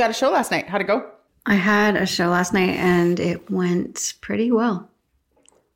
[0.00, 0.66] you had a show last night.
[0.66, 1.04] How'd it go?
[1.44, 4.88] I had a show last night and it went pretty well.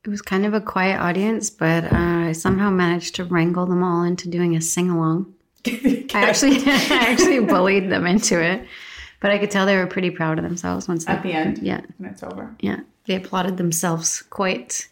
[0.02, 1.88] It was kind of a quiet audience, but uh,
[2.29, 5.34] I somehow managed to wrangle them all into doing a sing along.
[5.66, 8.66] I actually, I actually bullied them into it,
[9.20, 11.59] but I could tell they were pretty proud of themselves once At they, the end?
[11.59, 12.54] Yeah, When it's over.
[12.60, 14.88] yeah, they applauded themselves quite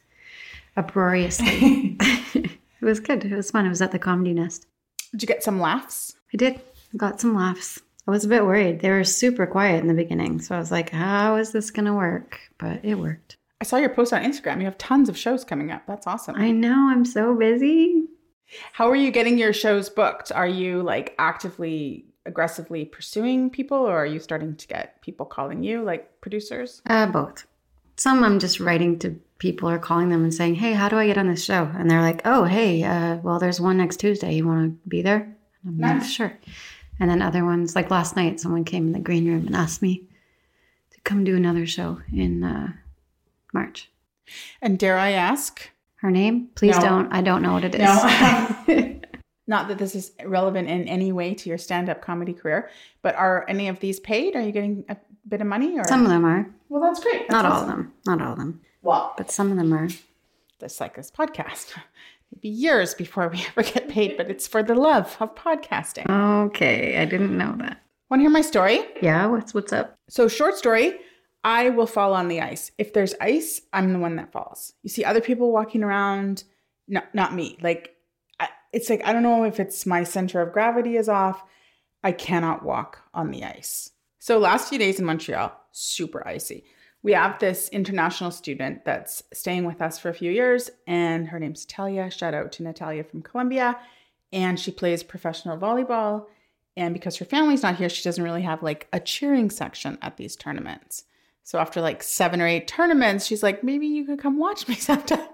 [0.76, 1.96] uproariously.
[2.01, 2.51] it
[2.82, 3.24] was good.
[3.24, 3.64] It was fun.
[3.64, 4.66] It was at the Comedy Nest.
[5.12, 6.16] Did you get some laughs?
[6.34, 6.54] I did.
[6.56, 7.80] I got some laughs.
[8.06, 8.80] I was a bit worried.
[8.80, 10.40] They were super quiet in the beginning.
[10.40, 12.40] So I was like, how is this going to work?
[12.59, 13.37] But it worked.
[13.60, 14.59] I saw your post on Instagram.
[14.59, 15.87] You have tons of shows coming up.
[15.87, 16.35] That's awesome.
[16.37, 16.88] I know.
[16.91, 18.07] I'm so busy.
[18.73, 20.32] How are you getting your shows booked?
[20.32, 25.63] Are you like actively, aggressively pursuing people or are you starting to get people calling
[25.63, 26.82] you, like producers?
[26.87, 27.46] Uh, both.
[27.96, 31.07] Some I'm just writing to people or calling them and saying, hey, how do I
[31.07, 31.71] get on this show?
[31.76, 34.35] And they're like, oh, hey, uh, well, there's one next Tuesday.
[34.35, 35.37] You want to be there?
[35.65, 36.10] I'm Nice.
[36.10, 36.37] sure.
[37.01, 39.82] And then other ones, like last night, someone came in the green room and asked
[39.82, 40.04] me
[40.93, 42.73] to come do another show in uh,
[43.52, 43.90] March.
[44.60, 45.68] And dare I ask?
[45.96, 46.48] Her name?
[46.54, 46.82] Please No.
[46.82, 47.13] don't.
[47.13, 47.80] I don't know what it is.
[47.80, 49.01] No.
[49.46, 52.70] Not that this is relevant in any way to your stand up comedy career,
[53.02, 54.37] but are any of these paid?
[54.37, 54.96] Are you getting a
[55.29, 55.79] bit of money?
[55.79, 56.48] Or Some of them are.
[56.68, 57.29] Well, that's great.
[57.29, 57.93] That's Not all of them.
[58.07, 58.60] Not all of them.
[58.82, 59.88] Well, But some of them are.
[60.60, 61.73] just like this podcast.
[62.33, 66.09] It'd be years before we ever get paid, but it's for the love of podcasting.
[66.47, 67.83] Okay, I didn't know that.
[68.11, 68.81] Want to hear my story?
[69.00, 69.94] Yeah, what's what's up?
[70.09, 70.99] So, short story
[71.44, 72.71] I will fall on the ice.
[72.78, 74.75] If there's ice, I'm the one that falls.
[74.82, 76.44] You see other people walking around,
[76.88, 77.59] no, not me.
[77.60, 77.97] Like,
[78.38, 81.42] I, it's like, I don't know if it's my center of gravity is off.
[82.04, 83.91] I cannot walk on the ice.
[84.19, 86.65] So, last few days in Montreal, super icy.
[87.02, 91.40] We have this international student that's staying with us for a few years, and her
[91.40, 92.10] name's Natalia.
[92.10, 93.78] Shout out to Natalia from Colombia.
[94.32, 96.26] And she plays professional volleyball.
[96.76, 100.16] And because her family's not here, she doesn't really have like a cheering section at
[100.16, 101.04] these tournaments.
[101.42, 104.74] So after like seven or eight tournaments, she's like, maybe you could come watch me
[104.76, 105.28] sometime.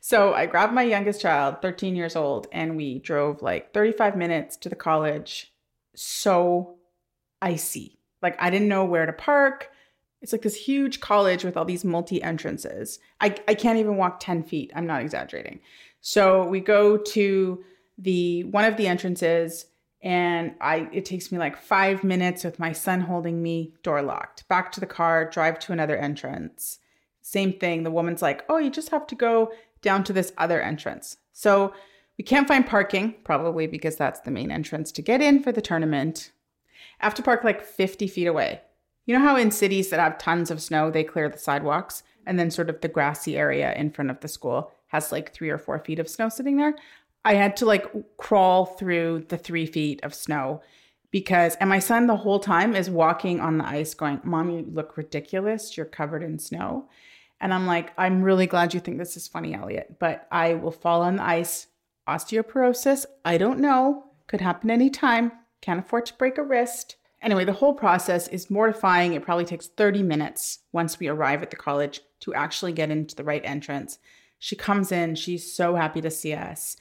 [0.00, 4.56] so I grabbed my youngest child, 13 years old, and we drove like 35 minutes
[4.58, 5.52] to the college.
[5.94, 6.76] So
[7.42, 7.98] icy.
[8.22, 9.70] Like I didn't know where to park.
[10.22, 12.98] It's like this huge college with all these multi entrances.
[13.20, 14.70] I, I can't even walk 10 feet.
[14.74, 15.60] I'm not exaggerating.
[16.00, 17.64] So we go to
[17.98, 19.66] the one of the entrances
[20.02, 24.48] and I it takes me like five minutes with my son holding me, door locked.
[24.48, 26.78] Back to the car, drive to another entrance.
[27.20, 27.82] Same thing.
[27.82, 29.52] The woman's like, "Oh, you just have to go
[29.82, 31.74] down to this other entrance." So
[32.16, 35.60] we can't find parking, probably because that's the main entrance to get in for the
[35.60, 36.32] tournament.
[37.00, 38.60] I have to park like 50 feet away.
[39.06, 42.38] You know how in cities that have tons of snow, they clear the sidewalks and
[42.38, 45.58] then sort of the grassy area in front of the school has like three or
[45.58, 46.74] four feet of snow sitting there?
[47.24, 50.62] I had to like crawl through the three feet of snow
[51.10, 54.66] because, and my son the whole time is walking on the ice going, Mom, you
[54.70, 55.76] look ridiculous.
[55.76, 56.88] You're covered in snow.
[57.40, 60.72] And I'm like, I'm really glad you think this is funny, Elliot, but I will
[60.72, 61.68] fall on the ice.
[62.08, 64.04] Osteoporosis, I don't know.
[64.26, 65.32] Could happen anytime.
[65.60, 66.96] Can't afford to break a wrist.
[67.22, 69.12] Anyway, the whole process is mortifying.
[69.12, 73.14] It probably takes 30 minutes once we arrive at the college to actually get into
[73.14, 73.98] the right entrance.
[74.38, 76.76] She comes in, she's so happy to see us.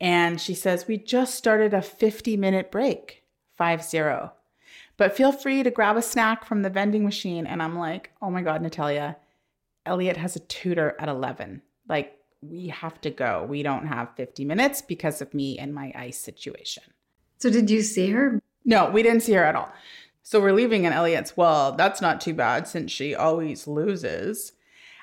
[0.00, 3.24] And she says, We just started a 50 minute break,
[3.56, 4.32] 5 0.
[4.96, 7.46] But feel free to grab a snack from the vending machine.
[7.46, 9.16] And I'm like, Oh my God, Natalia,
[9.86, 11.62] Elliot has a tutor at 11.
[11.88, 13.44] Like, we have to go.
[13.48, 16.84] We don't have 50 minutes because of me and my ice situation.
[17.38, 18.40] So did you see her?
[18.68, 19.72] No, we didn't see her at all.
[20.22, 24.52] So we're leaving, and Elliot's, well, that's not too bad since she always loses.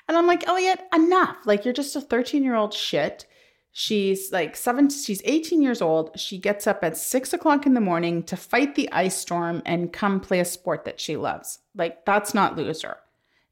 [0.06, 1.38] And I'm like, Elliot, enough.
[1.46, 3.26] Like, you're just a 13 year old shit.
[3.72, 6.18] She's like seven, she's 18 years old.
[6.18, 9.92] She gets up at six o'clock in the morning to fight the ice storm and
[9.92, 11.58] come play a sport that she loves.
[11.74, 12.98] Like, that's not loser.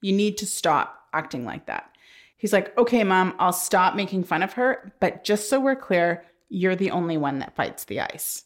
[0.01, 1.91] You need to stop acting like that.
[2.37, 4.93] He's like, okay, mom, I'll stop making fun of her.
[5.01, 8.45] But just so we're clear, you're the only one that fights the ice.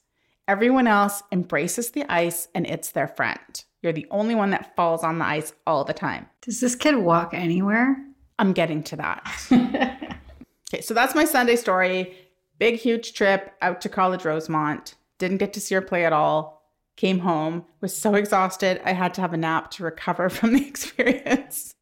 [0.48, 3.64] Everyone else embraces the ice and it's their friend.
[3.82, 6.26] You're the only one that falls on the ice all the time.
[6.40, 8.02] Does this kid walk anywhere?
[8.38, 9.30] I'm getting to that.
[10.72, 12.16] okay, so that's my Sunday story.
[12.58, 14.94] Big, huge trip out to College Rosemont.
[15.18, 16.72] Didn't get to see her play at all.
[16.96, 20.66] Came home, was so exhausted, I had to have a nap to recover from the
[20.66, 21.74] experience.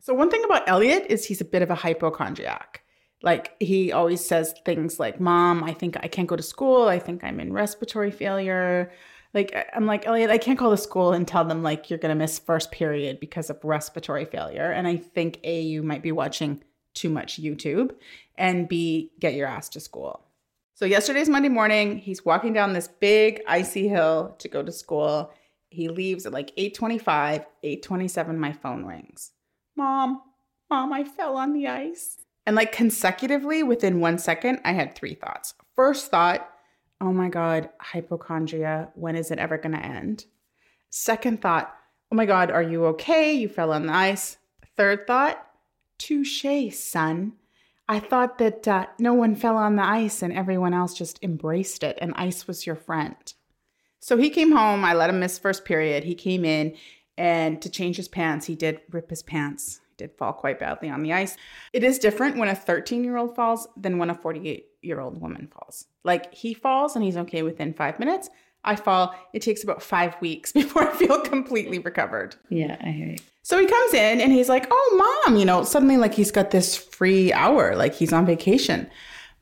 [0.00, 2.83] So, one thing about Elliot is he's a bit of a hypochondriac.
[3.24, 6.88] Like, he always says things like, Mom, I think I can't go to school.
[6.88, 8.92] I think I'm in respiratory failure.
[9.32, 12.14] Like, I'm like, Elliot, I can't call the school and tell them, like, you're going
[12.14, 14.70] to miss first period because of respiratory failure.
[14.70, 16.62] And I think A, you might be watching
[16.92, 17.92] too much YouTube,
[18.36, 20.20] and B, get your ass to school.
[20.74, 25.32] So yesterday's Monday morning, he's walking down this big icy hill to go to school.
[25.70, 29.32] He leaves at like 8:25, 8:27 my phone rings.
[29.76, 30.20] Mom,
[30.68, 32.23] mom, I fell on the ice.
[32.46, 35.54] And like consecutively within 1 second, I had three thoughts.
[35.74, 36.48] First thought,
[37.00, 40.26] oh my god, hypochondria, when is it ever going to end?
[40.90, 41.74] Second thought,
[42.12, 43.32] oh my god, are you okay?
[43.32, 44.36] You fell on the ice.
[44.76, 45.44] Third thought,
[45.98, 47.32] touche, son.
[47.88, 51.82] I thought that uh, no one fell on the ice and everyone else just embraced
[51.82, 53.16] it, and ice was your friend.
[54.00, 54.84] So he came home.
[54.84, 56.04] I let him miss first period.
[56.04, 56.76] He came in,
[57.16, 59.80] and to change his pants, he did rip his pants.
[59.96, 61.36] Did fall quite badly on the ice.
[61.72, 65.20] It is different when a 13 year old falls than when a 48 year old
[65.20, 65.86] woman falls.
[66.04, 68.30] Like he falls and he's okay within five minutes.
[68.64, 72.36] I fall, it takes about five weeks before I feel completely recovered.
[72.48, 73.18] Yeah, I hear you.
[73.42, 76.50] So he comes in and he's like, Oh, mom, you know, suddenly like he's got
[76.50, 78.90] this free hour, like he's on vacation.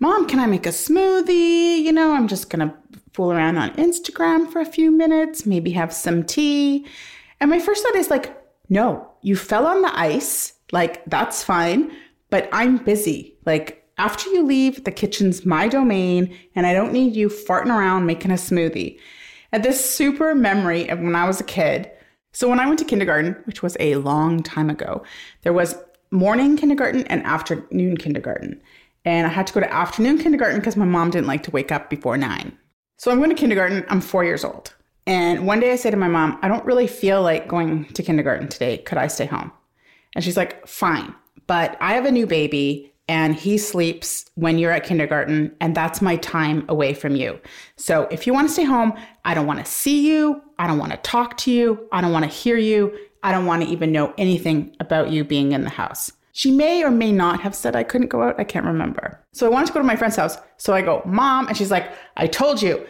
[0.00, 1.81] Mom, can I make a smoothie?
[1.81, 2.75] You know, I'm just going to
[3.12, 6.87] fool around on Instagram for a few minutes, maybe have some tea.
[7.38, 8.37] And my first thought is like,
[8.69, 10.54] No, you fell on the ice.
[10.72, 11.92] Like, that's fine,
[12.30, 13.36] but I'm busy.
[13.44, 18.06] Like, after you leave, the kitchen's my domain, and I don't need you farting around
[18.06, 18.98] making a smoothie.
[19.52, 21.90] And this super memory of when I was a kid
[22.32, 25.04] so when I went to kindergarten, which was a long time ago,
[25.42, 25.76] there was
[26.10, 28.60] morning kindergarten and afternoon kindergarten.
[29.04, 31.70] And I had to go to afternoon kindergarten because my mom didn't like to wake
[31.70, 32.56] up before nine.
[32.98, 33.84] So I'm going to kindergarten.
[33.88, 34.75] I'm four years old.
[35.06, 38.02] And one day I say to my mom, I don't really feel like going to
[38.02, 38.78] kindergarten today.
[38.78, 39.52] Could I stay home?
[40.14, 41.14] And she's like, fine.
[41.46, 46.00] But I have a new baby and he sleeps when you're at kindergarten, and that's
[46.00, 47.38] my time away from you.
[47.76, 48.94] So if you want to stay home,
[49.25, 50.40] I don't want to see you.
[50.58, 51.88] I don't want to talk to you.
[51.90, 52.96] I don't want to hear you.
[53.25, 56.12] I don't want to even know anything about you being in the house.
[56.32, 58.40] She may or may not have said I couldn't go out.
[58.40, 59.20] I can't remember.
[59.32, 60.38] So I wanted to go to my friend's house.
[60.56, 61.49] So I go, Mom.
[61.49, 62.87] And she's like, I told you,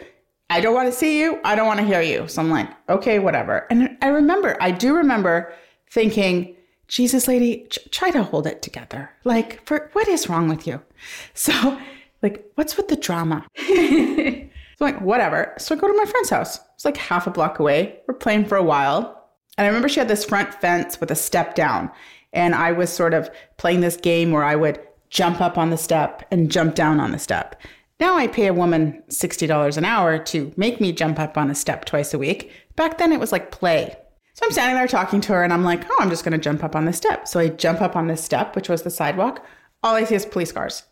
[0.49, 1.39] I don't want to see you.
[1.43, 2.27] I don't want to hear you.
[2.27, 3.65] So I'm like, okay, whatever.
[3.69, 5.53] And I remember, I do remember
[5.89, 6.55] thinking,
[6.87, 9.09] Jesus, lady, ch- try to hold it together.
[9.23, 10.81] Like, for what is wrong with you?
[11.33, 11.77] So,
[12.21, 13.45] like, what's with the drama?
[13.57, 14.49] so,
[14.79, 15.53] like, whatever.
[15.57, 16.59] So I go to my friend's house.
[16.75, 17.99] It's like half a block away.
[18.07, 19.29] We're playing for a while.
[19.57, 21.91] And I remember she had this front fence with a step down.
[22.31, 24.79] And I was sort of playing this game where I would
[25.09, 27.61] jump up on the step and jump down on the step.
[28.03, 31.55] Now I pay a woman $60 an hour to make me jump up on a
[31.55, 32.51] step twice a week.
[32.75, 33.95] Back then it was like play.
[34.33, 36.37] So I'm standing there talking to her and I'm like, oh, I'm just going to
[36.37, 37.29] jump up on this step.
[37.29, 39.45] So I jump up on this step, which was the sidewalk.
[39.83, 40.83] All I see is police cars.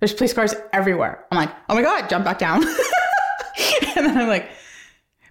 [0.00, 1.26] There's police cars everywhere.
[1.30, 2.64] I'm like, oh my God, jump back down.
[3.96, 4.50] and then I'm like,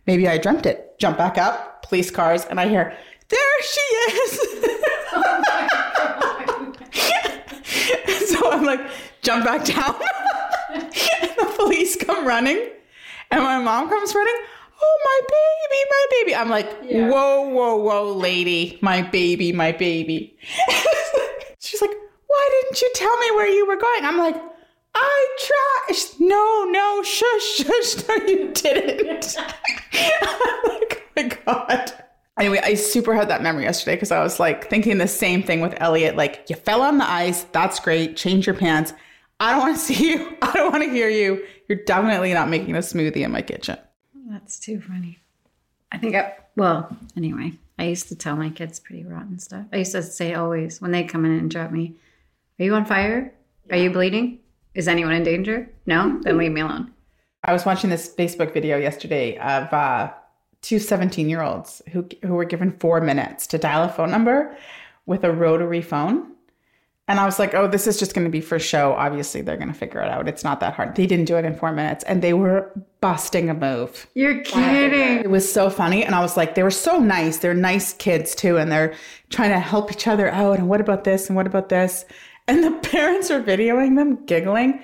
[0.05, 0.97] maybe I dreamt it.
[0.97, 2.45] Jump back up, police cars.
[2.45, 2.95] And I hear,
[3.27, 4.31] there she is.
[8.29, 8.79] so I'm like,
[9.23, 9.95] jump back down.
[11.57, 12.69] police come running.
[13.31, 14.35] And my mom comes running
[14.81, 16.35] oh my baby, my baby.
[16.35, 17.09] I'm like, yeah.
[17.09, 20.37] whoa, whoa, whoa, lady, my baby, my baby.
[21.59, 21.91] She's like,
[22.27, 24.05] why didn't you tell me where you were going?
[24.05, 24.35] I'm like,
[24.95, 25.97] I tried.
[26.19, 28.07] No, no, shush, shush.
[28.07, 29.35] No, you didn't.
[29.93, 31.91] I'm like, oh my God.
[32.39, 35.59] Anyway, I super had that memory yesterday because I was like thinking the same thing
[35.61, 36.15] with Elliot.
[36.15, 37.43] Like, you fell on the ice.
[37.51, 38.15] That's great.
[38.15, 38.93] Change your pants.
[39.39, 40.37] I don't want to see you.
[40.41, 41.45] I don't want to hear you.
[41.67, 43.77] You're definitely not making a smoothie in my kitchen.
[44.29, 45.19] That's too funny.
[45.91, 49.65] I think I, well, anyway, I used to tell my kids pretty rotten stuff.
[49.71, 51.95] I used to say always when they come in and drop me,
[52.59, 53.33] Are you on fire?
[53.69, 54.39] Are you bleeding?
[54.73, 55.69] Is anyone in danger?
[55.85, 56.19] No?
[56.21, 56.91] Then leave me alone.
[57.43, 60.11] I was watching this Facebook video yesterday of uh,
[60.61, 64.57] two 17 year olds who, who were given four minutes to dial a phone number
[65.05, 66.33] with a rotary phone.
[67.09, 68.91] And I was like, oh, this is just going to be for show.
[68.93, 70.27] Obviously, they're going to figure it out.
[70.27, 70.95] It's not that hard.
[70.95, 74.07] They didn't do it in four minutes and they were busting a move.
[74.13, 75.19] You're kidding.
[75.19, 76.03] It was so funny.
[76.03, 77.37] And I was like, they were so nice.
[77.37, 78.57] They're nice kids too.
[78.57, 78.93] And they're
[79.29, 80.59] trying to help each other out.
[80.59, 81.27] And what about this?
[81.27, 82.03] And what about this?
[82.47, 84.81] And the parents are videoing them giggling.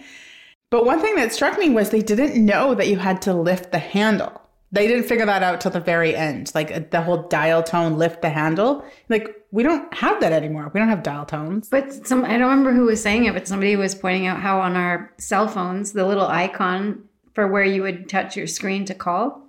[0.70, 3.72] But one thing that struck me was they didn't know that you had to lift
[3.72, 4.42] the handle.
[4.74, 6.51] They didn't figure that out till the very end.
[6.56, 8.84] Like uh, the whole dial tone, lift the handle.
[9.08, 10.72] Like we don't have that anymore.
[10.74, 11.70] We don't have dial tones.
[11.70, 14.60] But some I don't remember who was saying it, but somebody was pointing out how
[14.60, 18.96] on our cell phones, the little icon for where you would touch your screen to
[18.96, 19.48] call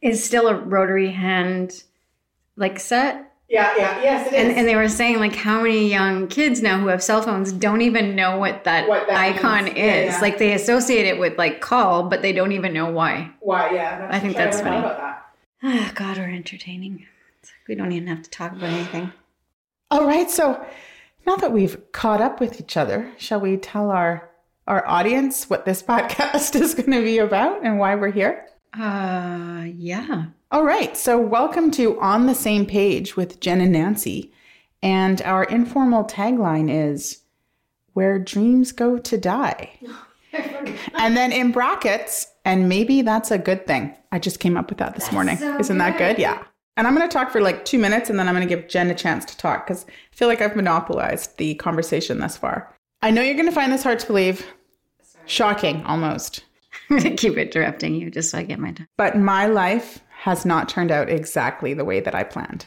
[0.00, 1.82] is still a rotary hand
[2.56, 4.56] like set yeah, yeah, yes, it and, is.
[4.56, 7.80] And they were saying like how many young kids now who have cell phones don't
[7.80, 9.76] even know what that, what that icon means.
[9.76, 9.82] is.
[9.84, 10.20] Yeah, yeah.
[10.20, 13.30] Like they associate it with like call, but they don't even know why.
[13.40, 13.70] Why?
[13.70, 14.80] Yeah, I think that's funny.
[14.80, 15.26] That.
[15.62, 17.06] Oh, God, we're entertaining.
[17.68, 19.12] We don't even have to talk about anything.
[19.90, 20.64] All right, so
[21.26, 24.30] now that we've caught up with each other, shall we tell our
[24.66, 28.46] our audience what this podcast is going to be about and why we're here?
[28.72, 30.26] Uh, yeah.
[30.50, 30.96] All right.
[30.96, 34.32] So, welcome to On the Same Page with Jen and Nancy.
[34.82, 37.22] And our informal tagline is
[37.94, 39.78] Where Dreams Go to Die.
[40.94, 43.94] and then in brackets, and maybe that's a good thing.
[44.12, 45.36] I just came up with that this That's morning.
[45.38, 46.16] so Isn't that good.
[46.16, 46.22] good?
[46.22, 46.42] Yeah.
[46.76, 48.68] And I'm going to talk for like two minutes and then I'm going to give
[48.68, 52.72] Jen a chance to talk because I feel like I've monopolized the conversation thus far.
[53.00, 54.44] I know you're going to find this hard to believe.
[55.24, 56.44] Shocking, almost.
[57.00, 58.86] To keep interrupting you just so I get my time.
[58.96, 62.66] But my life has not turned out exactly the way that I planned.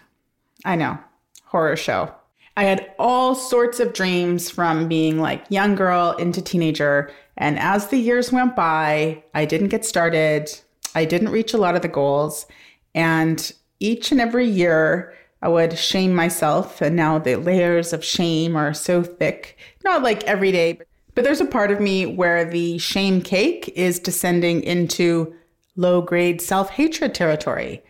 [0.65, 0.99] I know,
[1.45, 2.13] horror show.
[2.57, 7.09] I had all sorts of dreams from being like young girl into teenager.
[7.37, 10.49] And as the years went by, I didn't get started.
[10.93, 12.45] I didn't reach a lot of the goals.
[12.93, 16.81] And each and every year, I would shame myself.
[16.81, 19.57] And now the layers of shame are so thick.
[19.85, 23.99] Not like every day, but there's a part of me where the shame cake is
[23.99, 25.33] descending into
[25.75, 27.83] low grade self hatred territory.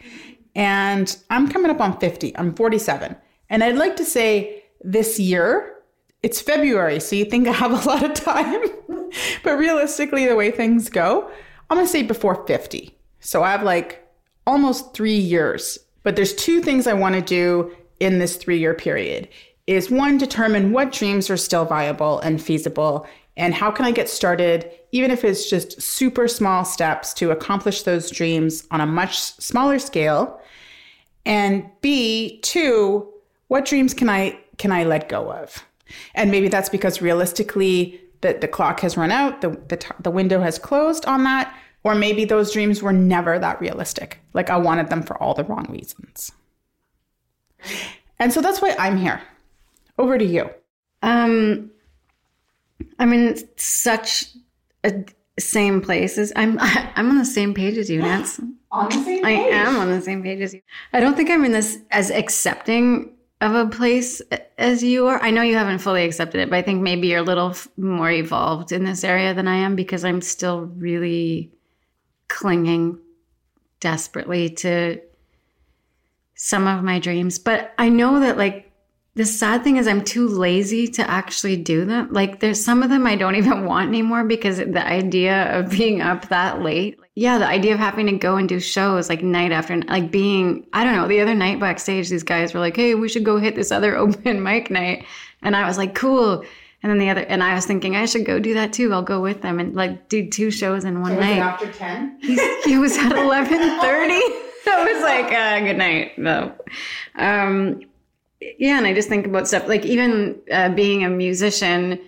[0.55, 2.35] And I'm coming up on 50.
[2.37, 3.15] I'm 47.
[3.49, 5.75] And I'd like to say this year,
[6.21, 8.65] it's February, so you think I have a lot of time.
[9.43, 11.31] but realistically, the way things go,
[11.69, 12.95] I'm to say before 50.
[13.19, 14.05] So I have like
[14.45, 15.79] almost three years.
[16.03, 19.27] But there's two things I want to do in this three year period
[19.69, 23.05] is one, determine what dreams are still viable and feasible
[23.37, 27.83] and how can I get started, even if it's just super small steps to accomplish
[27.83, 30.41] those dreams on a much smaller scale.
[31.25, 33.07] And B, two,
[33.47, 35.63] what dreams can I can I let go of?
[36.15, 40.11] And maybe that's because realistically the, the clock has run out, the, the, t- the
[40.11, 44.19] window has closed on that, or maybe those dreams were never that realistic.
[44.33, 46.31] Like I wanted them for all the wrong reasons.
[48.19, 49.21] And so that's why I'm here.
[49.99, 50.49] Over to you.
[51.03, 51.71] Um,
[52.97, 54.27] I'm in such
[54.83, 55.05] a
[55.37, 56.57] same place as I'm.
[56.61, 58.39] I'm on the same page as you, Nance.
[58.71, 59.25] On the same Page.
[59.25, 60.61] I am on the same page as you.
[60.93, 64.21] I don't think I'm in this as accepting of a place
[64.59, 65.19] as you are.
[65.23, 67.67] I know you haven't fully accepted it, but I think maybe you're a little f-
[67.77, 71.51] more evolved in this area than I am because I'm still really
[72.27, 72.99] clinging
[73.79, 75.01] desperately to
[76.35, 77.39] some of my dreams.
[77.39, 78.68] But I know that like
[79.19, 82.07] the sad thing is I'm too lazy to actually do them.
[82.09, 85.99] Like there's some of them I don't even want anymore because the idea of being
[85.99, 86.97] up that late.
[87.15, 90.65] Yeah, the idea of having to go and do shows like night after like being,
[90.71, 93.35] I don't know, the other night backstage, these guys were like, hey, we should go
[93.35, 95.05] hit this other open mic night.
[95.41, 96.45] And I was like, cool.
[96.81, 98.93] And then the other, and I was thinking I should go do that too.
[98.93, 101.39] I'll go with them and like do two shows in one night.
[101.39, 102.19] after 10?
[102.21, 106.53] he was at 11.30 i was like uh, good night though
[107.15, 107.81] um,
[108.41, 111.99] yeah and i just think about stuff like even uh, being a musician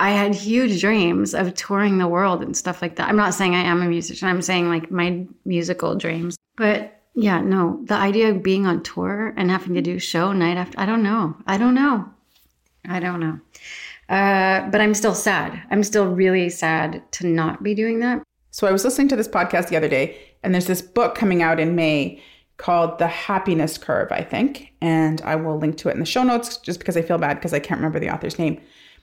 [0.00, 3.08] i had huge dreams of touring the world and stuff like that.
[3.08, 6.36] I'm not saying i am a musician i'm saying like my musical dreams.
[6.56, 10.56] But yeah no the idea of being on tour and having to do show night
[10.56, 12.08] after i don't know i don't know
[12.88, 13.38] i don't know.
[14.08, 18.22] Uh, but i'm still sad i'm still really sad to not be doing that.
[18.52, 21.42] So I was listening to this podcast the other day, and there's this book coming
[21.42, 22.22] out in May
[22.62, 24.72] called The Happiness Curve, I think.
[24.80, 27.34] And I will link to it in the show notes just because I feel bad
[27.34, 28.60] because I can't remember the author's name.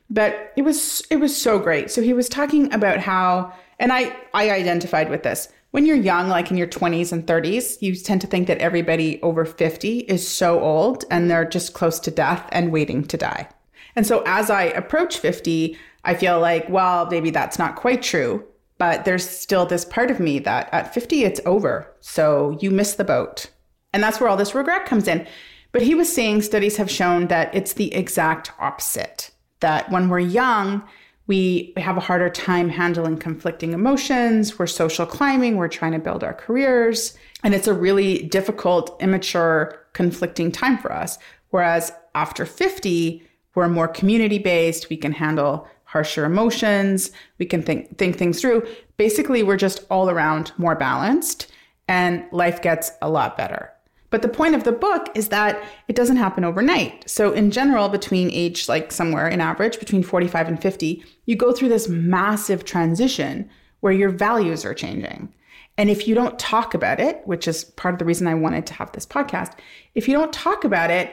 [0.10, 1.92] But it was it was so great.
[1.92, 5.50] So he was talking about how and I I identified with this.
[5.72, 9.22] When you're young, like in your 20s and 30s, you tend to think that everybody
[9.22, 13.50] over 50 is so old and they're just close to death and waiting to die.
[13.96, 18.44] And so as I approach 50, I feel like, well, maybe that's not quite true
[18.80, 21.94] but there's still this part of me that at 50 it's over.
[22.00, 23.52] So you miss the boat.
[23.94, 25.28] And that's where all this regret comes in.
[25.72, 30.20] But he was saying studies have shown that it's the exact opposite that when we're
[30.20, 30.84] young
[31.28, 34.58] we have a harder time handling conflicting emotions.
[34.58, 35.58] We're social climbing.
[35.58, 37.16] We're trying to build our careers.
[37.44, 41.20] And it's a really difficult immature conflicting time for us.
[41.52, 43.24] Whereas after 50
[43.56, 47.12] we're more community based we can handle harsher emotions.
[47.40, 48.68] We can think think things through.
[48.98, 51.52] Basically, we're just all around more balanced
[51.88, 53.72] and life gets a lot better.
[54.12, 57.10] But the point of the book is that it doesn't happen overnight.
[57.10, 61.52] So in general, between age like somewhere in average between 45 and 50, you go
[61.52, 65.34] through this massive transition where your values are changing.
[65.78, 68.68] And if you don't talk about it, which is part of the reason I wanted
[68.68, 69.54] to have this podcast,
[69.96, 71.12] if you don't talk about it,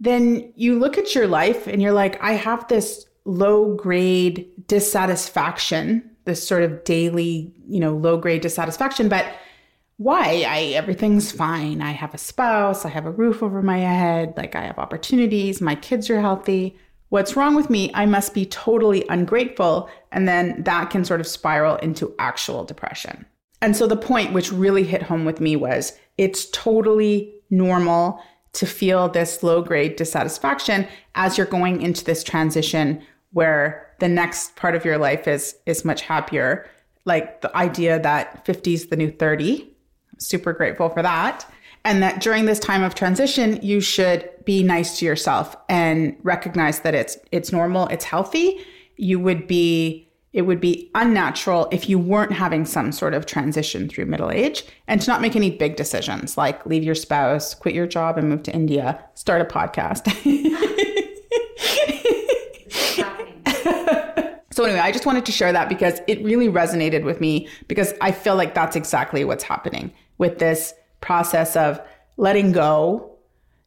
[0.00, 6.08] then you look at your life and you're like, I have this low grade dissatisfaction,
[6.24, 9.26] this sort of daily, you know, low grade dissatisfaction, but
[9.96, 10.44] why?
[10.46, 11.80] I everything's fine.
[11.80, 15.60] I have a spouse, I have a roof over my head, like I have opportunities,
[15.60, 16.76] my kids are healthy.
[17.10, 17.92] What's wrong with me?
[17.94, 19.88] I must be totally ungrateful.
[20.10, 23.24] And then that can sort of spiral into actual depression.
[23.62, 28.20] And so the point which really hit home with me was it's totally normal
[28.54, 33.00] to feel this low grade dissatisfaction as you're going into this transition
[33.34, 36.66] where the next part of your life is is much happier.
[37.04, 39.70] Like the idea that 50 is the new 30
[40.18, 41.44] super grateful for that.
[41.84, 46.80] And that during this time of transition you should be nice to yourself and recognize
[46.80, 48.64] that it's it's normal it's healthy.
[48.96, 53.88] You would be it would be unnatural if you weren't having some sort of transition
[53.88, 54.64] through middle age.
[54.88, 58.28] And to not make any big decisions like leave your spouse quit your job and
[58.28, 60.04] move to india start a podcast
[64.54, 67.92] So anyway, I just wanted to share that because it really resonated with me because
[68.00, 71.80] I feel like that's exactly what's happening with this process of
[72.18, 73.16] letting go.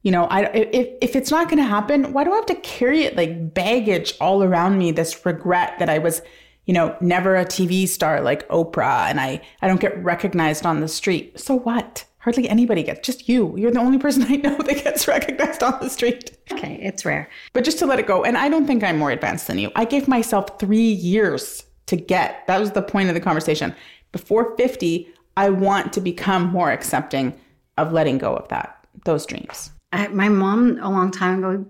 [0.04, 2.56] You know, I if if it's not going to happen, why do I have to
[2.56, 4.92] carry it like baggage all around me?
[4.92, 6.22] This regret that I was,
[6.66, 10.80] you know, never a TV star like Oprah, and I I don't get recognized on
[10.80, 11.38] the street.
[11.38, 12.06] So what?
[12.28, 13.56] Hardly anybody gets, just you.
[13.56, 16.38] You're the only person I know that gets recognized on the street.
[16.52, 17.30] Okay, it's rare.
[17.54, 19.72] But just to let it go, and I don't think I'm more advanced than you.
[19.78, 23.74] I gave myself three years to get, that was the point of the conversation.
[24.12, 25.08] Before 50,
[25.38, 27.34] I want to become more accepting
[27.78, 29.72] of letting go of that, those dreams.
[29.94, 31.66] I, my mom, a long time ago,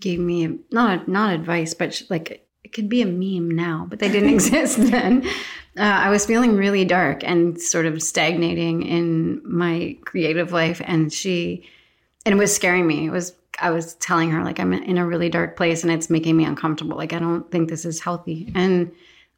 [0.00, 3.98] gave me not not advice, but she, like it could be a meme now, but
[3.98, 5.26] they didn't exist then
[5.78, 11.12] uh, I was feeling really dark and sort of stagnating in my creative life, and
[11.12, 11.66] she,
[12.26, 13.06] and it was scaring me.
[13.06, 16.10] It was I was telling her like I'm in a really dark place, and it's
[16.10, 16.96] making me uncomfortable.
[16.96, 18.92] Like I don't think this is healthy, and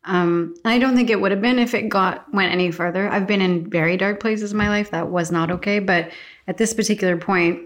[0.04, 3.08] um, I don't think it would have been if it got went any further.
[3.08, 6.10] I've been in very dark places in my life that was not okay, but
[6.48, 7.60] at this particular point,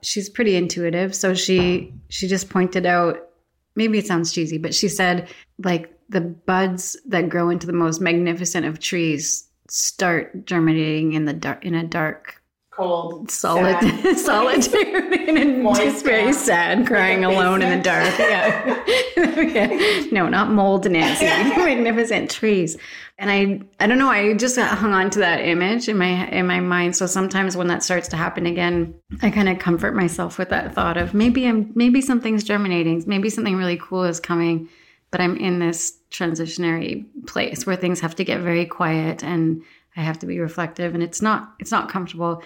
[0.00, 3.28] she's pretty intuitive, so she she just pointed out.
[3.74, 5.28] Maybe it sounds cheesy, but she said
[5.62, 11.32] like the buds that grow into the most magnificent of trees start germinating in the
[11.32, 12.41] dark in a dark
[12.72, 13.76] cold solid
[14.16, 14.74] solitude
[15.28, 18.18] and just very sad crying alone in the dark.
[18.18, 18.82] Yeah.
[19.16, 20.06] yeah.
[20.10, 21.26] no not mold nancy.
[21.26, 22.78] Magnificent trees.
[23.18, 26.46] And i i don't know i just hung on to that image in my in
[26.46, 26.96] my mind.
[26.96, 30.74] So sometimes when that starts to happen again i kind of comfort myself with that
[30.74, 34.68] thought of maybe i'm maybe something's germinating maybe something really cool is coming
[35.12, 39.62] but I'm in this transitionary place where things have to get very quiet and
[39.96, 42.42] I have to be reflective and it's not it's not comfortable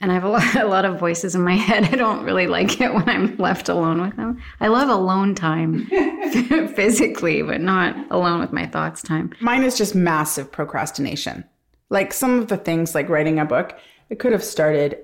[0.00, 1.84] and I have a lot, a lot of voices in my head.
[1.84, 4.40] I don't really like it when I'm left alone with them.
[4.60, 5.86] I love alone time
[6.74, 9.32] physically, but not alone with my thoughts time.
[9.40, 11.44] Mine is just massive procrastination.
[11.90, 13.78] Like some of the things like writing a book,
[14.10, 14.98] it could have started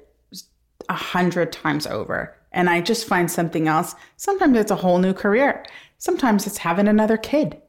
[0.89, 2.37] a hundred times over.
[2.53, 3.95] And I just find something else.
[4.17, 5.65] Sometimes it's a whole new career.
[5.99, 7.61] Sometimes it's having another kid.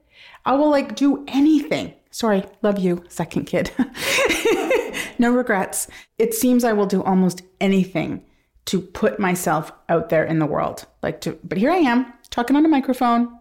[0.46, 1.94] I will like do anything.
[2.12, 3.72] Sorry, love you, second kid.
[5.20, 5.88] no regrets.
[6.18, 8.24] It seems I will do almost anything
[8.66, 10.86] to put myself out there in the world.
[11.04, 13.40] Like to but here I am talking on a microphone.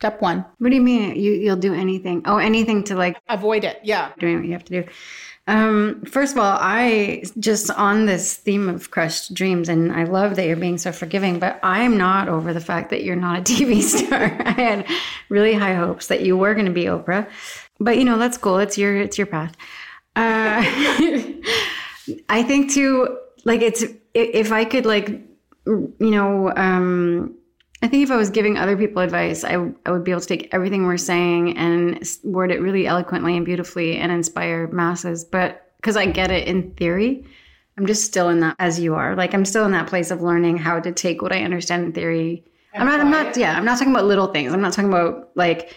[0.00, 0.44] Step 1.
[0.58, 2.22] What do you mean you you'll do anything?
[2.24, 3.80] Oh, anything to like avoid it.
[3.82, 4.12] Yeah.
[4.18, 4.88] Doing what you have to do.
[5.46, 10.36] Um, first of all, I just on this theme of crushed dreams, and I love
[10.36, 13.42] that you're being so forgiving, but I'm not over the fact that you're not a
[13.52, 14.36] TV star.
[14.42, 14.86] I had
[15.28, 17.28] really high hopes that you were going to be Oprah,
[17.78, 18.58] but you know that's cool.
[18.58, 19.54] It's your it's your path.
[20.16, 20.62] Uh,
[22.28, 25.08] I think too, like it's if I could like
[25.66, 27.34] you know um
[27.84, 30.26] I think if I was giving other people advice, I, I would be able to
[30.26, 35.22] take everything we're saying and word it really eloquently and beautifully and inspire masses.
[35.22, 37.26] But because I get it in theory,
[37.76, 39.14] I'm just still in that as you are.
[39.14, 41.92] Like I'm still in that place of learning how to take what I understand in
[41.92, 42.46] theory.
[42.72, 43.00] I'm not.
[43.00, 43.36] I'm not.
[43.36, 43.54] Yeah.
[43.54, 44.54] I'm not talking about little things.
[44.54, 45.76] I'm not talking about like,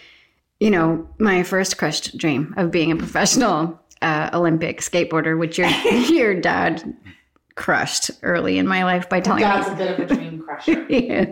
[0.60, 5.68] you know, my first crushed dream of being a professional uh, Olympic skateboarder, which your
[6.08, 6.96] your dad
[7.58, 9.84] crushed early in my life by telling Dad's me.
[9.84, 10.86] Dad's a bit of a dream crusher.
[10.88, 11.26] yeah,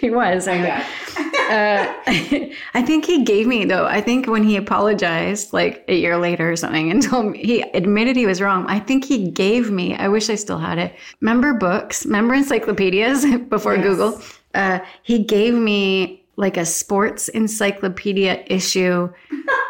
[0.00, 0.48] he was.
[0.48, 1.94] I, uh,
[2.74, 3.84] I think he gave me though.
[3.84, 7.60] I think when he apologized, like a year later or something, and told me he
[7.60, 8.64] admitted he was wrong.
[8.68, 9.94] I think he gave me.
[9.94, 10.96] I wish I still had it.
[11.20, 12.06] Remember books?
[12.06, 13.84] Remember encyclopedias before yes.
[13.84, 14.20] Google?
[14.54, 19.10] Uh, he gave me like a sports encyclopedia issue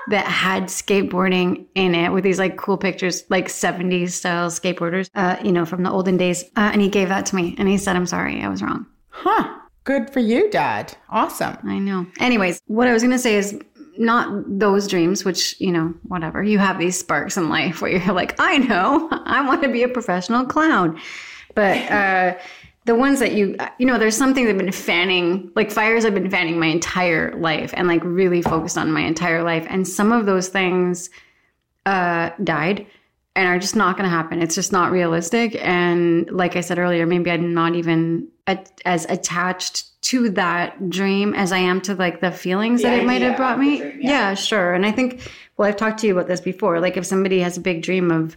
[0.09, 5.37] that had skateboarding in it with these like cool pictures, like 70s style skateboarders, uh,
[5.43, 6.45] you know, from the olden days.
[6.57, 8.87] Uh, and he gave that to me and he said, I'm sorry, I was wrong.
[9.09, 9.61] Huh.
[9.85, 10.97] Good for you, Dad.
[11.11, 11.57] Awesome.
[11.65, 12.07] I know.
[12.19, 13.59] Anyways, what I was going to say is
[13.99, 16.43] not those dreams, which, you know, whatever.
[16.43, 19.83] You have these sparks in life where you're like, I know, I want to be
[19.83, 21.01] a professional clown.
[21.55, 22.37] But, uh,
[22.87, 26.15] the ones that you you know there's something that have been fanning like fires i've
[26.15, 29.67] been fanning my entire life and like really focused on my entire life.
[29.69, 31.11] And some of those things
[31.85, 32.87] uh died
[33.35, 34.41] and are just not going to happen.
[34.41, 35.57] It's just not realistic.
[35.61, 38.29] And like i said earlier maybe i'm not even
[38.85, 43.05] as attached to that dream as i am to like the feelings The that it
[43.05, 43.79] might have brought me.
[43.79, 44.11] dream, yeah.
[44.11, 44.35] yeah.
[44.35, 44.75] sure.
[44.75, 46.79] And i think well i've talked to you about this before.
[46.79, 48.37] Like if somebody has a big dream of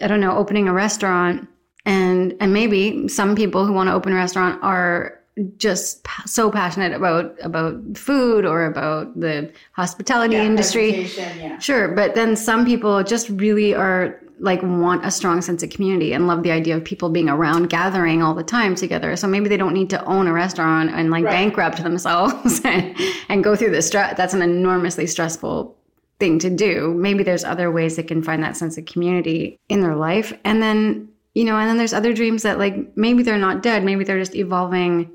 [0.00, 1.46] i don't know opening a restaurant
[1.84, 5.18] and and maybe some people who want to open a restaurant are
[5.56, 11.58] just so passionate about about food or about the hospitality industry yeah.
[11.58, 16.12] sure but then some people just really are like want a strong sense of community
[16.12, 19.48] and love the idea of people being around gathering all the time together so maybe
[19.48, 21.32] they don't need to own a restaurant and like Right.
[21.32, 22.94] bankrupt themselves and,
[23.30, 25.74] and go through the stress that's an enormously stressful
[26.22, 26.94] thing to do.
[26.94, 30.32] Maybe there's other ways they can find that sense of community in their life.
[30.44, 33.84] And then, you know, and then there's other dreams that like maybe they're not dead,
[33.84, 35.10] maybe they're just evolving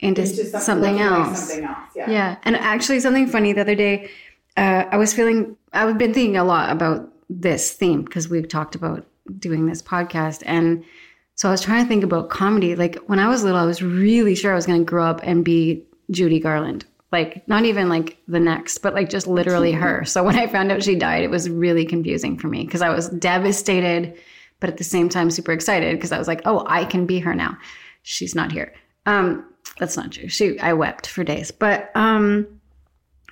[0.00, 1.48] into, something like else.
[1.48, 1.76] something else.
[1.96, 2.10] Yeah.
[2.10, 2.36] Yeah.
[2.44, 4.10] And actually, something funny the other day,
[4.56, 8.74] uh, I was feeling, I've been thinking a lot about this theme because we've talked
[8.74, 9.06] about
[9.38, 10.42] doing this podcast.
[10.46, 10.84] And
[11.34, 12.74] so I was trying to think about comedy.
[12.74, 15.20] Like when I was little, I was really sure I was going to grow up
[15.22, 16.84] and be Judy Garland.
[17.10, 20.04] Like not even like the next, but like just literally her.
[20.04, 22.90] So when I found out she died, it was really confusing for me because I
[22.90, 24.18] was devastated,
[24.60, 27.18] but at the same time super excited because I was like, oh, I can be
[27.20, 27.56] her now.
[28.02, 28.72] She's not here.
[29.06, 29.44] Um,
[29.78, 30.28] that's not true.
[30.28, 32.46] She, I wept for days, but um,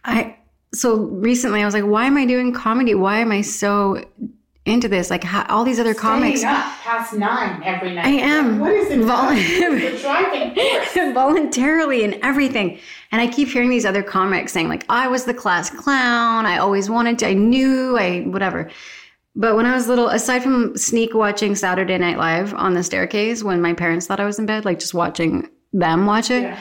[0.05, 0.37] I.
[0.75, 2.95] So recently, I was like, why am I doing comedy?
[2.95, 4.05] Why am I so
[4.67, 5.11] into this?
[5.11, 6.41] Like how, all these other comics.
[6.41, 8.05] Staying up past nine every night.
[8.05, 8.59] I am.
[8.59, 8.99] What is it?
[9.01, 12.79] Vol- the driving voluntarily and everything.
[13.13, 16.45] And I keep hearing these other comics saying, like, I was the class clown.
[16.45, 17.29] I always wanted to.
[17.29, 17.97] I knew.
[17.97, 18.71] I whatever.
[19.37, 23.45] But when I was little, aside from sneak watching Saturday Night Live on the staircase
[23.45, 26.59] when my parents thought I was in bed, like just watching them watch it, Yeah.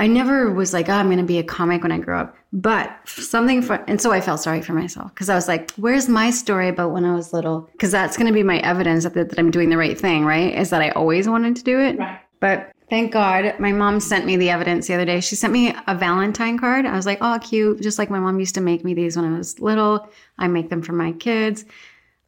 [0.00, 2.36] I never was like, oh, I'm going to be a comic when I grow up.
[2.52, 6.08] But something for, and so I felt sorry for myself because I was like, where's
[6.08, 7.68] my story about when I was little?
[7.72, 10.54] Because that's going to be my evidence that, that I'm doing the right thing, right?
[10.54, 11.98] Is that I always wanted to do it.
[11.98, 12.20] Right.
[12.38, 15.18] But thank God, my mom sent me the evidence the other day.
[15.18, 16.86] She sent me a Valentine card.
[16.86, 17.80] I was like, oh, cute.
[17.82, 20.08] Just like my mom used to make me these when I was little.
[20.38, 21.64] I make them for my kids.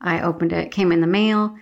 [0.00, 1.56] I opened it, came in the mail,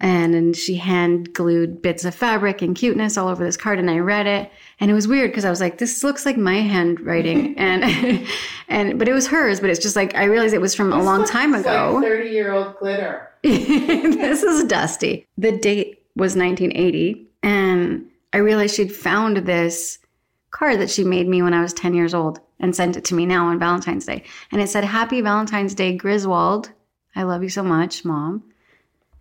[0.00, 3.78] and then she hand glued bits of fabric and cuteness all over this card.
[3.78, 6.36] And I read it, and it was weird because I was like, this looks like
[6.36, 8.26] my handwriting, and
[8.68, 9.60] and but it was hers.
[9.60, 12.00] But it's just like I realized it was from a long time ago.
[12.00, 13.28] Thirty-year-old glitter.
[13.42, 15.26] this is dusty.
[15.38, 19.98] The date was 1980, and I realized she'd found this
[20.50, 23.14] card that she made me when I was 10 years old and sent it to
[23.14, 24.24] me now on Valentine's Day.
[24.52, 26.70] And it said, Happy Valentine's Day, Griswold.
[27.20, 28.42] I love you so much, Mom.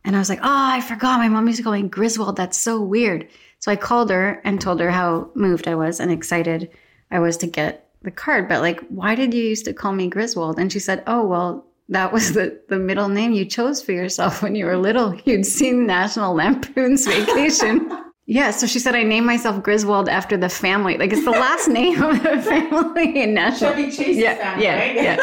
[0.06, 0.46] And I was like, Oh,
[0.78, 1.20] I forgot.
[1.20, 2.38] My mom used to call me Griswold.
[2.38, 3.28] That's so weird.
[3.60, 6.72] So I called her and told her how moved I was and excited
[7.12, 8.48] I was to get the card.
[8.48, 10.58] But like, why did you used to call me Griswold?
[10.58, 14.42] And she said, Oh, well, that was the, the middle name you chose for yourself
[14.42, 15.14] when you were little.
[15.26, 17.92] You'd seen National Lampoon's Vacation.
[18.26, 20.98] yeah, so she said I named myself Griswold after the family.
[20.98, 23.72] Like it's the last name of the family in National.
[23.72, 24.96] Chevy Chase's Yeah, family, yeah, right?
[24.96, 25.18] yeah,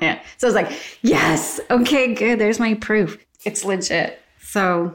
[0.00, 0.20] yeah.
[0.38, 2.38] So I was like, yes, okay, good.
[2.38, 3.18] There's my proof.
[3.44, 4.20] It's legit.
[4.40, 4.94] So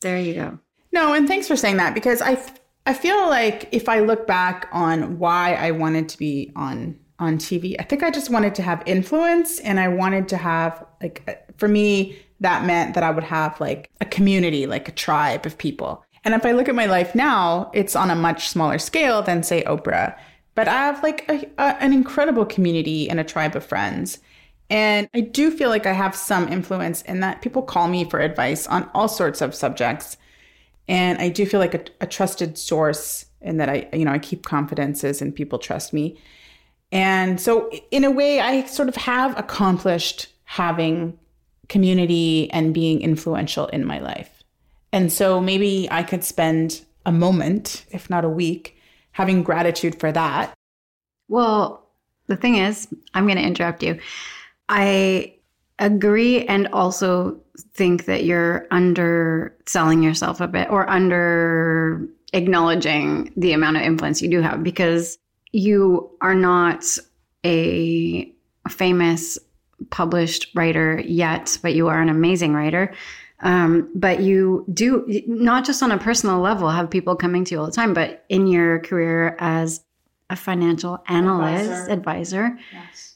[0.00, 0.58] there you go.
[0.92, 2.42] No, and thanks for saying that because I
[2.84, 7.38] I feel like if I look back on why I wanted to be on on
[7.38, 11.22] TV, I think I just wanted to have influence and I wanted to have like
[11.28, 15.46] uh, for me that meant that I would have like a community, like a tribe
[15.46, 16.04] of people.
[16.24, 19.42] And if I look at my life now, it's on a much smaller scale than
[19.42, 20.16] say Oprah,
[20.54, 24.18] but I have like a, a, an incredible community and a tribe of friends.
[24.72, 28.20] And I do feel like I have some influence in that people call me for
[28.20, 30.16] advice on all sorts of subjects
[30.88, 34.18] and I do feel like a, a trusted source in that I, you know, I
[34.18, 36.18] keep confidences and people trust me.
[36.90, 41.18] And so, in a way, I sort of have accomplished having
[41.68, 44.42] community and being influential in my life.
[44.92, 48.76] And so, maybe I could spend a moment, if not a week,
[49.12, 50.52] having gratitude for that.
[51.28, 51.86] Well,
[52.26, 53.98] the thing is, I'm going to interrupt you.
[54.74, 55.34] I
[55.78, 57.38] agree and also
[57.74, 64.30] think that you're underselling yourself a bit or under acknowledging the amount of influence you
[64.30, 65.18] do have because
[65.52, 66.86] you are not
[67.44, 68.32] a
[68.70, 69.38] famous
[69.90, 72.94] published writer yet, but you are an amazing writer.
[73.40, 77.60] Um, but you do not just on a personal level have people coming to you
[77.60, 79.84] all the time, but in your career as
[80.30, 83.11] a financial analyst, advisor, Yes.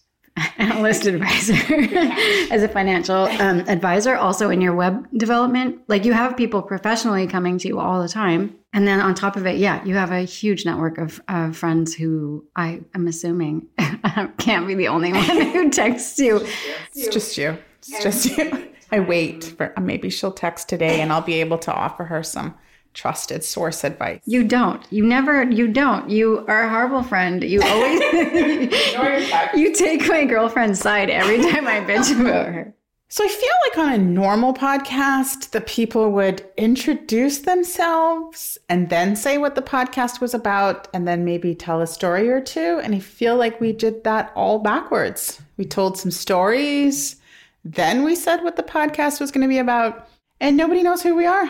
[0.58, 1.54] analyst advisor,
[2.50, 7.26] as a financial um, advisor, also in your web development, like you have people professionally
[7.26, 8.56] coming to you all the time.
[8.72, 11.94] And then on top of it, yeah, you have a huge network of uh, friends
[11.94, 13.68] who I am assuming
[14.38, 16.46] can't be the only one who texts you.
[16.94, 17.58] It's just you.
[17.78, 18.72] It's just you.
[18.92, 22.54] I wait for maybe she'll text today and I'll be able to offer her some
[22.96, 24.20] trusted source advice.
[24.24, 24.84] You don't.
[24.90, 25.44] You never.
[25.44, 26.10] You don't.
[26.10, 27.44] You are a horrible friend.
[27.44, 28.00] You always.
[29.54, 32.74] you take my girlfriend's side every time I bitch about her.
[33.08, 39.14] So I feel like on a normal podcast, the people would introduce themselves and then
[39.14, 42.80] say what the podcast was about and then maybe tell a story or two.
[42.82, 45.40] And I feel like we did that all backwards.
[45.56, 47.16] We told some stories,
[47.64, 50.08] then we said what the podcast was going to be about,
[50.40, 51.48] and nobody knows who we are.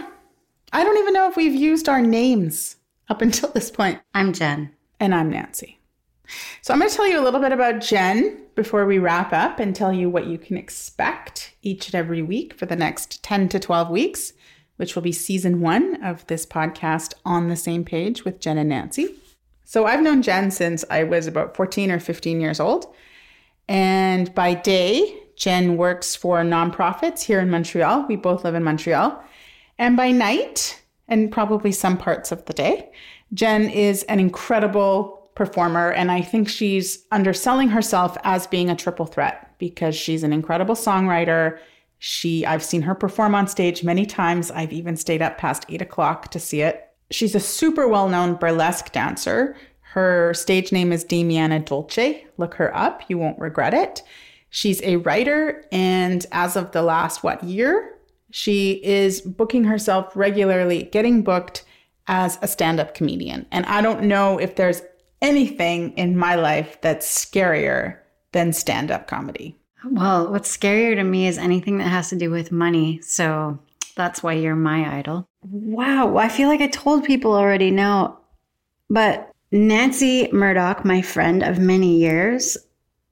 [0.76, 2.76] I don't even know if we've used our names
[3.08, 3.98] up until this point.
[4.12, 4.74] I'm Jen.
[5.00, 5.80] And I'm Nancy.
[6.60, 9.58] So I'm going to tell you a little bit about Jen before we wrap up
[9.58, 13.48] and tell you what you can expect each and every week for the next 10
[13.48, 14.34] to 12 weeks,
[14.76, 18.68] which will be season one of this podcast on the same page with Jen and
[18.68, 19.14] Nancy.
[19.64, 22.94] So I've known Jen since I was about 14 or 15 years old.
[23.66, 28.04] And by day, Jen works for nonprofits here in Montreal.
[28.10, 29.22] We both live in Montreal.
[29.78, 32.90] And by night, and probably some parts of the day,
[33.34, 35.92] Jen is an incredible performer.
[35.92, 40.74] And I think she's underselling herself as being a triple threat because she's an incredible
[40.74, 41.58] songwriter.
[41.98, 44.50] She, I've seen her perform on stage many times.
[44.50, 46.88] I've even stayed up past eight o'clock to see it.
[47.10, 49.56] She's a super well known burlesque dancer.
[49.80, 52.26] Her stage name is Damiana Dolce.
[52.36, 54.02] Look her up, you won't regret it.
[54.50, 57.95] She's a writer, and as of the last, what year,
[58.36, 61.64] she is booking herself regularly, getting booked
[62.06, 63.46] as a stand up comedian.
[63.50, 64.82] And I don't know if there's
[65.22, 67.96] anything in my life that's scarier
[68.32, 69.58] than stand up comedy.
[69.90, 73.00] Well, what's scarier to me is anything that has to do with money.
[73.00, 73.58] So
[73.94, 75.26] that's why you're my idol.
[75.40, 76.18] Wow.
[76.18, 78.18] I feel like I told people already now,
[78.90, 82.58] but Nancy Murdoch, my friend of many years,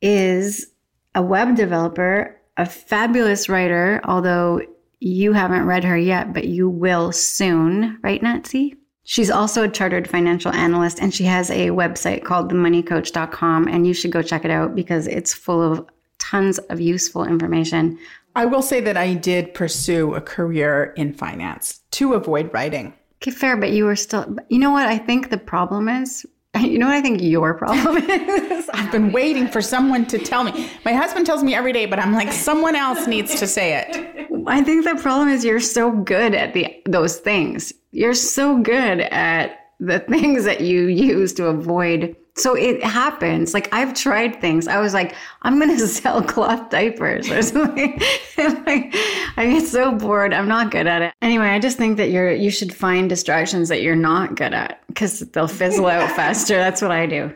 [0.02, 0.66] is
[1.14, 4.60] a web developer, a fabulous writer, although
[5.00, 8.76] you haven't read her yet, but you will soon, right, Nancy?
[9.04, 13.92] She's also a chartered financial analyst and she has a website called themoneycoach.com and you
[13.92, 15.86] should go check it out because it's full of
[16.18, 17.98] tons of useful information.
[18.34, 22.94] I will say that I did pursue a career in finance to avoid writing.
[23.16, 26.26] Okay, fair, but you were still, you know what I think the problem is?
[26.60, 28.68] You know what I think your problem is?
[28.72, 30.70] I've been waiting for someone to tell me.
[30.84, 34.28] My husband tells me every day, but I'm like, someone else needs to say it.
[34.46, 37.72] I think the problem is you're so good at the those things.
[37.92, 42.16] You're so good at the things that you use to avoid.
[42.36, 43.54] So it happens.
[43.54, 44.66] Like I've tried things.
[44.66, 48.00] I was like, I'm going to sell cloth diapers or something.
[48.38, 48.94] like,
[49.36, 50.34] I get so bored.
[50.34, 51.14] I'm not good at it.
[51.22, 54.84] Anyway, I just think that you're you should find distractions that you're not good at
[54.88, 56.56] because they'll fizzle out faster.
[56.56, 57.32] That's what I do.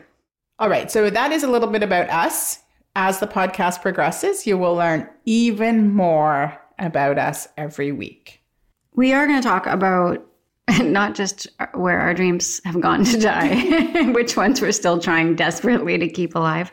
[0.59, 0.91] All right.
[0.91, 2.59] So that is a little bit about us.
[2.95, 8.41] As the podcast progresses, you will learn even more about us every week.
[8.93, 10.25] We are going to talk about
[10.83, 15.97] not just where our dreams have gone to die, which ones we're still trying desperately
[15.97, 16.71] to keep alive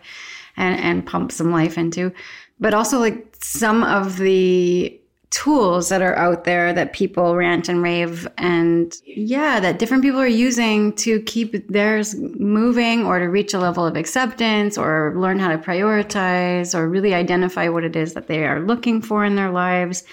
[0.57, 2.13] and, and pump some life into,
[2.59, 7.83] but also like some of the tools that are out there that people rant and
[7.83, 13.53] rave and yeah that different people are using to keep theirs moving or to reach
[13.53, 18.15] a level of acceptance or learn how to prioritize or really identify what it is
[18.15, 20.05] that they are looking for in their lives.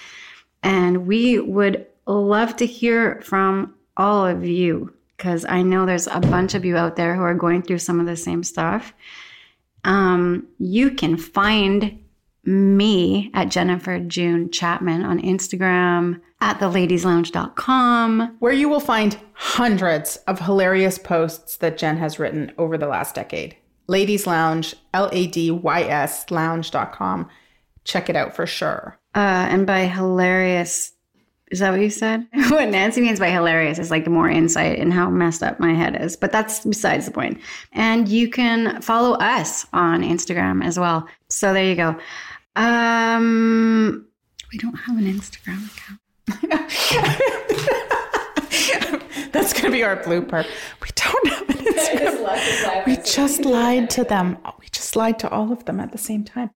[0.64, 6.20] And we would love to hear from all of you because i know there's a
[6.20, 8.94] bunch of you out there who are going through some of the same stuff
[9.86, 12.00] um, you can find
[12.46, 20.40] me at Jennifer June Chapman on Instagram, at theladyslounge.com, where you will find hundreds of
[20.40, 23.56] hilarious posts that Jen has written over the last decade.
[23.88, 27.30] Ladys Lounge, L A D Y S, lounge.com.
[27.86, 28.98] Check it out for sure.
[29.16, 30.93] Uh, and by hilarious,
[31.54, 32.28] is that what you said?
[32.50, 36.02] what Nancy means by hilarious is like more insight in how messed up my head
[36.02, 37.40] is, but that's besides the point.
[37.74, 41.08] And you can follow us on Instagram as well.
[41.30, 41.96] So there you go.
[42.56, 44.08] Um,
[44.52, 46.00] we don't have an Instagram account.
[49.32, 50.44] That's going to be our blooper.
[50.82, 52.84] We don't have an Instagram.
[52.88, 54.40] We just lied to them.
[54.60, 56.50] We just lied to all of them at the same time.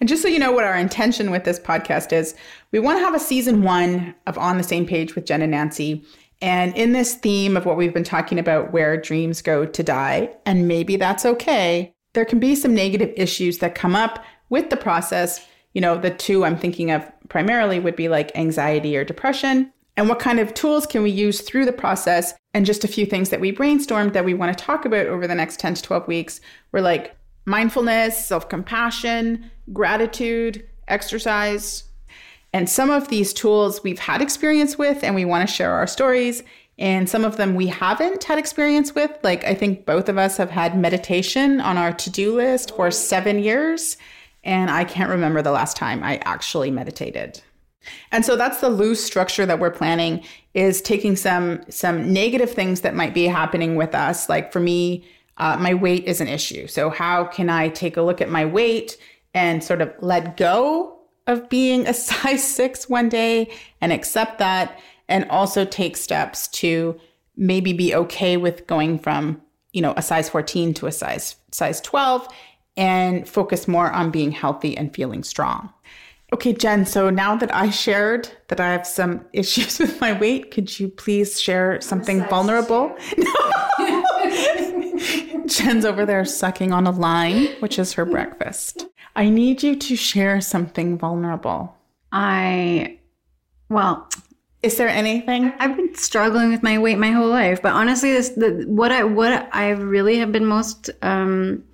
[0.00, 2.34] And just so you know what our intention with this podcast is,
[2.70, 5.50] we want to have a season one of On the Same Page with Jen and
[5.50, 6.04] Nancy.
[6.40, 10.30] And in this theme of what we've been talking about, where dreams go to die,
[10.44, 14.76] and maybe that's okay, there can be some negative issues that come up with the
[14.76, 19.72] process, you know, the two I'm thinking of primarily would be like anxiety or depression.
[19.96, 22.34] And what kind of tools can we use through the process?
[22.54, 25.26] And just a few things that we brainstormed that we want to talk about over
[25.26, 26.40] the next 10 to 12 weeks
[26.72, 31.84] were like mindfulness, self compassion, gratitude, exercise.
[32.52, 35.86] And some of these tools we've had experience with and we want to share our
[35.86, 36.42] stories.
[36.78, 39.10] And some of them we haven't had experience with.
[39.22, 42.90] Like, I think both of us have had meditation on our to do list for
[42.90, 43.96] seven years.
[44.44, 47.40] And I can't remember the last time I actually meditated.
[48.10, 50.24] And so that's the loose structure that we're planning
[50.54, 54.28] is taking some some negative things that might be happening with us.
[54.28, 55.04] Like for me,
[55.38, 56.66] uh, my weight is an issue.
[56.66, 58.96] So how can I take a look at my weight
[59.34, 64.78] and sort of let go of being a size six one day and accept that,
[65.08, 66.98] and also take steps to
[67.36, 69.40] maybe be okay with going from
[69.72, 72.28] you know a size 14 to a size size 12
[72.76, 75.72] and focus more on being healthy and feeling strong.
[76.32, 80.50] Okay, Jen, so now that I shared that I have some issues with my weight,
[80.50, 82.96] could you please share something vulnerable?
[85.46, 88.86] Jen's over there sucking on a lime, which is her breakfast.
[89.14, 91.76] I need you to share something vulnerable.
[92.12, 92.98] I,
[93.68, 94.08] well,
[94.62, 95.52] is there anything?
[95.58, 99.02] I've been struggling with my weight my whole life, but honestly, this the what I
[99.02, 101.64] what I really have been most um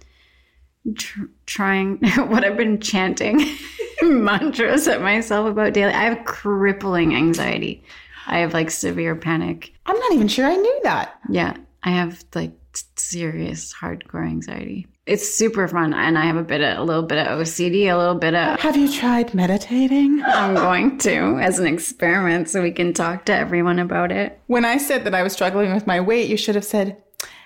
[0.96, 3.44] tr- trying what I've been chanting
[4.02, 5.92] mantras at myself about daily.
[5.92, 7.84] I have crippling anxiety.
[8.26, 9.72] I have like severe panic.
[9.86, 11.18] I'm not even sure I knew that.
[11.28, 12.52] Yeah, I have like
[12.96, 14.86] serious hardcore anxiety.
[15.06, 17.96] It's super fun, and I have a bit of a little bit of OCD, a
[17.96, 18.60] little bit of.
[18.60, 20.22] Have you tried meditating?
[20.24, 24.38] I'm going to as an experiment, so we can talk to everyone about it.
[24.46, 27.02] When I said that I was struggling with my weight, you should have said,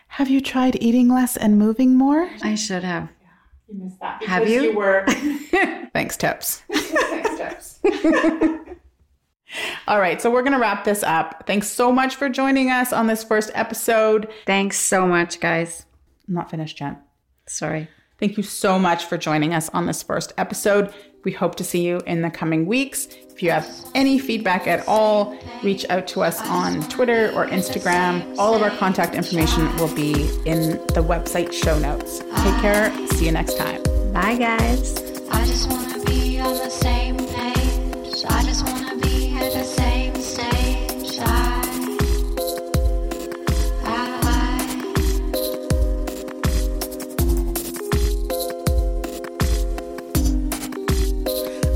[0.09, 3.09] "Have you tried eating less and moving more?" I should have.
[3.69, 4.25] You missed that.
[4.25, 4.63] Have you?
[4.63, 5.05] you were.
[5.93, 6.63] Thanks, tips.
[6.73, 8.59] Thanks, tips.
[9.87, 11.45] All right, so we're going to wrap this up.
[11.47, 14.31] Thanks so much for joining us on this first episode.
[14.47, 15.85] Thanks so much, guys.
[16.29, 16.99] I'm not finished, Jen.
[17.47, 17.89] Sorry.
[18.19, 20.95] Thank you so much for joining us on this first episode.
[21.25, 23.07] We hope to see you in the coming weeks.
[23.31, 28.37] If you have any feedback at all, reach out to us on Twitter or Instagram.
[28.39, 30.13] All of our contact information will be
[30.47, 32.21] in the website show notes.
[32.21, 32.93] Take care.
[33.09, 33.83] See you next time.
[34.13, 35.13] Bye, guys.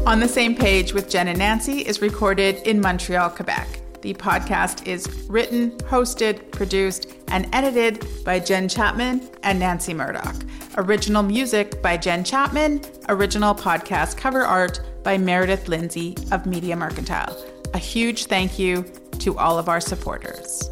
[0.06, 3.66] On the Same Page with Jen and Nancy is recorded in Montreal, Quebec.
[4.02, 10.36] The podcast is written, hosted, produced, and edited by Jen Chapman and Nancy Murdoch.
[10.76, 12.82] Original music by Jen Chapman.
[13.08, 17.36] Original podcast cover art by Meredith Lindsay of Media Mercantile.
[17.74, 18.84] A huge thank you
[19.18, 20.70] to all of our supporters.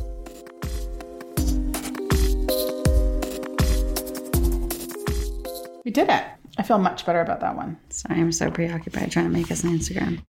[5.85, 6.25] We did it.
[6.57, 7.79] I feel much better about that one.
[7.91, 10.21] Sorry, I'm so preoccupied trying to make us an Instagram.